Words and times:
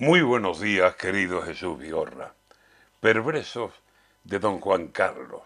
Muy 0.00 0.22
buenos 0.22 0.60
días, 0.60 0.94
querido 0.94 1.42
Jesús 1.42 1.78
Vigorra. 1.78 2.32
Perversos 3.00 3.74
de 4.24 4.38
don 4.38 4.58
Juan 4.58 4.88
Carlos. 4.88 5.42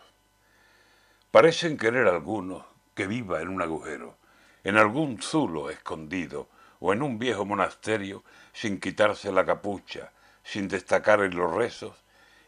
Parecen 1.33 1.77
querer 1.77 2.07
algunos 2.07 2.65
que 2.95 3.09
viva 3.09 3.43
en 3.43 3.49
un 3.49 3.63
agujero, 3.63 4.17
en 4.63 4.77
algún 4.77 5.21
zulo 5.21 5.71
escondido 5.71 6.49
o 6.79 6.93
en 6.93 7.03
un 7.03 7.19
viejo 7.19 7.45
monasterio 7.45 8.23
sin 8.53 8.79
quitarse 8.79 9.33
la 9.33 9.45
capucha, 9.45 10.13
sin 10.45 10.69
destacar 10.69 11.23
en 11.23 11.35
los 11.35 11.53
rezos 11.53 11.97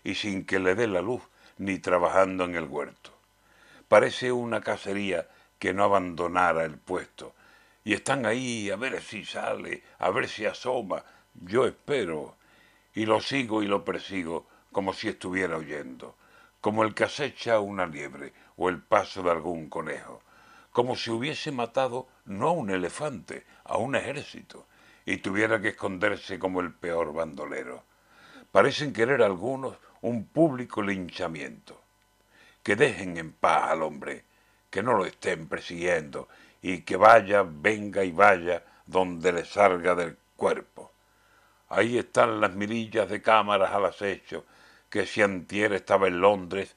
y 0.04 0.14
sin 0.14 0.46
que 0.46 0.60
le 0.60 0.76
dé 0.76 0.86
la 0.86 1.02
luz 1.02 1.22
ni 1.58 1.80
trabajando 1.80 2.44
en 2.44 2.54
el 2.54 2.66
huerto. 2.66 3.10
Parece 3.88 4.30
una 4.30 4.60
cacería 4.60 5.28
que 5.58 5.74
no 5.74 5.82
abandonara 5.82 6.64
el 6.66 6.78
puesto 6.78 7.34
y 7.82 7.94
están 7.94 8.26
ahí 8.26 8.70
a 8.70 8.76
ver 8.76 9.02
si 9.02 9.24
sale, 9.24 9.82
a 9.98 10.10
ver 10.10 10.28
si 10.28 10.46
asoma, 10.46 11.04
yo 11.42 11.66
espero, 11.66 12.36
y 12.94 13.06
lo 13.06 13.20
sigo 13.20 13.62
y 13.62 13.66
lo 13.66 13.84
persigo 13.84 14.46
como 14.72 14.92
si 14.92 15.08
estuviera 15.08 15.56
oyendo, 15.56 16.16
como 16.60 16.82
el 16.82 16.94
que 16.94 17.04
acecha 17.04 17.60
una 17.60 17.86
liebre 17.86 18.32
o 18.56 18.68
el 18.68 18.80
paso 18.80 19.22
de 19.22 19.30
algún 19.30 19.68
conejo, 19.68 20.20
como 20.72 20.96
si 20.96 21.10
hubiese 21.10 21.52
matado 21.52 22.06
no 22.24 22.48
a 22.48 22.52
un 22.52 22.70
elefante, 22.70 23.44
a 23.64 23.78
un 23.78 23.96
ejército, 23.96 24.66
y 25.04 25.18
tuviera 25.18 25.60
que 25.60 25.68
esconderse 25.68 26.38
como 26.38 26.60
el 26.60 26.72
peor 26.72 27.12
bandolero. 27.12 27.84
Parecen 28.50 28.92
querer 28.92 29.22
algunos 29.22 29.76
un 30.02 30.26
público 30.26 30.82
linchamiento. 30.82 31.80
Que 32.62 32.76
dejen 32.76 33.16
en 33.16 33.32
paz 33.32 33.70
al 33.70 33.82
hombre, 33.82 34.24
que 34.70 34.82
no 34.82 34.94
lo 34.94 35.06
estén 35.06 35.46
persiguiendo 35.46 36.28
y 36.60 36.82
que 36.82 36.96
vaya, 36.96 37.44
venga 37.48 38.04
y 38.04 38.10
vaya 38.10 38.64
donde 38.86 39.32
le 39.32 39.44
salga 39.44 39.94
del 39.94 40.16
cuerpo. 40.36 40.75
Ahí 41.68 41.98
están 41.98 42.40
las 42.40 42.54
mirillas 42.54 43.08
de 43.08 43.20
cámaras 43.20 43.72
al 43.72 43.86
acecho, 43.86 44.44
que 44.88 45.04
si 45.04 45.20
antier 45.20 45.72
estaba 45.72 46.06
en 46.06 46.20
Londres, 46.20 46.76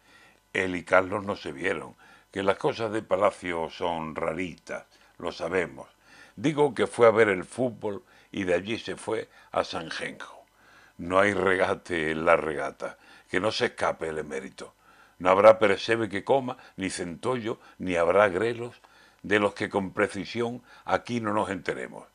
él 0.51 0.75
y 0.75 0.83
Carlos 0.83 1.23
no 1.23 1.35
se 1.35 1.51
vieron, 1.51 1.95
que 2.31 2.41
las 2.41 2.57
cosas 2.57 2.91
de 2.91 3.03
Palacio 3.03 3.69
son 3.69 4.15
raritas, 4.15 4.85
lo 5.19 5.31
sabemos. 5.31 5.87
Digo 6.35 6.73
que 6.73 6.87
fue 6.87 7.05
a 7.05 7.11
ver 7.11 7.29
el 7.29 7.43
fútbol 7.43 8.03
y 8.31 8.45
de 8.45 8.55
allí 8.55 8.79
se 8.79 8.95
fue 8.95 9.29
a 9.51 9.63
San 9.63 9.91
Genjo. 9.91 10.43
No 10.97 11.19
hay 11.19 11.33
regate 11.33 12.09
en 12.09 12.25
la 12.25 12.35
regata, 12.35 12.97
que 13.29 13.39
no 13.39 13.51
se 13.51 13.67
escape 13.67 14.07
el 14.07 14.17
emérito. 14.17 14.73
No 15.19 15.29
habrá 15.29 15.59
percebe 15.59 16.09
que 16.09 16.23
coma, 16.23 16.57
ni 16.77 16.89
centollo, 16.89 17.59
ni 17.77 17.95
habrá 17.95 18.27
grelos, 18.29 18.81
de 19.21 19.39
los 19.39 19.53
que 19.53 19.69
con 19.69 19.91
precisión 19.91 20.63
aquí 20.85 21.21
no 21.21 21.33
nos 21.33 21.51
enteremos 21.51 22.05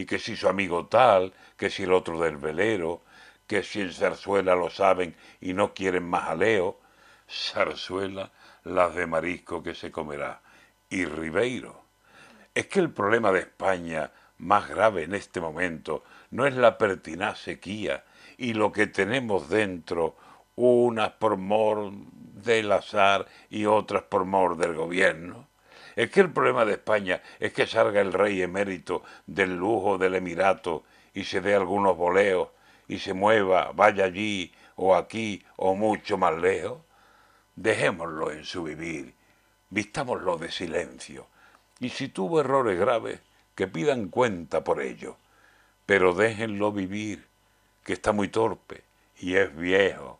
y 0.00 0.06
que 0.06 0.18
si 0.18 0.34
su 0.34 0.48
amigo 0.48 0.86
tal, 0.86 1.34
que 1.58 1.68
si 1.68 1.82
el 1.82 1.92
otro 1.92 2.18
del 2.18 2.38
velero, 2.38 3.02
que 3.46 3.62
si 3.62 3.82
en 3.82 3.92
Zarzuela 3.92 4.54
lo 4.54 4.70
saben 4.70 5.14
y 5.42 5.52
no 5.52 5.74
quieren 5.74 6.08
más 6.08 6.30
aleo, 6.30 6.80
Zarzuela 7.28 8.32
las 8.64 8.94
de 8.94 9.06
marisco 9.06 9.62
que 9.62 9.74
se 9.74 9.90
comerá, 9.90 10.40
y 10.88 11.04
Ribeiro. 11.04 11.84
Es 12.54 12.66
que 12.68 12.80
el 12.80 12.90
problema 12.90 13.30
de 13.30 13.40
España 13.40 14.10
más 14.38 14.70
grave 14.70 15.02
en 15.02 15.14
este 15.14 15.38
momento 15.38 16.02
no 16.30 16.46
es 16.46 16.56
la 16.56 16.78
pertinaz 16.78 17.38
sequía 17.38 18.04
y 18.38 18.54
lo 18.54 18.72
que 18.72 18.86
tenemos 18.86 19.50
dentro, 19.50 20.16
unas 20.56 21.10
por 21.10 21.36
mor 21.36 21.92
del 21.92 22.72
azar 22.72 23.26
y 23.50 23.66
otras 23.66 24.04
por 24.04 24.24
mor 24.24 24.56
del 24.56 24.74
gobierno, 24.74 25.49
es 25.96 26.10
que 26.10 26.20
el 26.20 26.32
problema 26.32 26.64
de 26.64 26.72
España 26.72 27.22
es 27.38 27.52
que 27.52 27.66
salga 27.66 28.00
el 28.00 28.12
rey 28.12 28.42
emérito 28.42 29.02
del 29.26 29.56
lujo 29.56 29.98
del 29.98 30.14
Emirato 30.14 30.84
y 31.14 31.24
se 31.24 31.40
dé 31.40 31.54
algunos 31.54 31.96
boleos 31.96 32.48
y 32.88 32.98
se 32.98 33.14
mueva, 33.14 33.72
vaya 33.72 34.04
allí 34.04 34.52
o 34.76 34.94
aquí 34.96 35.44
o 35.56 35.74
mucho 35.74 36.18
más 36.18 36.36
lejos. 36.40 36.78
Dejémoslo 37.54 38.32
en 38.32 38.44
su 38.44 38.62
vivir, 38.62 39.14
vistámoslo 39.68 40.38
de 40.38 40.50
silencio. 40.50 41.26
Y 41.78 41.90
si 41.90 42.08
tuvo 42.08 42.40
errores 42.40 42.78
graves, 42.78 43.20
que 43.54 43.66
pidan 43.66 44.08
cuenta 44.08 44.64
por 44.64 44.80
ello. 44.80 45.18
Pero 45.84 46.14
déjenlo 46.14 46.72
vivir, 46.72 47.26
que 47.84 47.92
está 47.92 48.12
muy 48.12 48.28
torpe 48.28 48.84
y 49.18 49.36
es 49.36 49.54
viejo. 49.54 50.18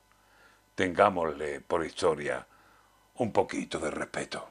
Tengámosle 0.75 1.61
por 1.63 1.85
historia 1.85 2.47
un 3.15 3.33
poquito 3.33 3.79
de 3.79 3.91
respeto. 3.91 4.51